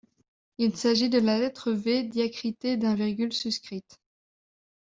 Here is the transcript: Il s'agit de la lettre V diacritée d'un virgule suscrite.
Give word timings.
Il 0.57 0.75
s'agit 0.75 1.09
de 1.11 1.19
la 1.19 1.37
lettre 1.37 1.71
V 1.73 2.01
diacritée 2.01 2.75
d'un 2.75 2.95
virgule 2.95 3.31
suscrite. 3.33 4.01